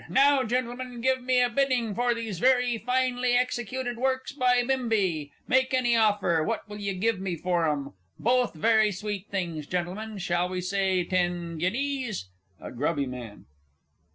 [0.09, 5.29] Now, Gentlemen, give me a bidding for these very finely executed works by Bimbi.
[5.47, 6.41] Make any offer.
[6.43, 7.93] What will you give me for 'em?
[8.17, 10.17] Both very sweet things, Gentlemen.
[10.17, 12.29] Shall we say ten guineas?
[12.59, 13.45] A GRUBBY MAN.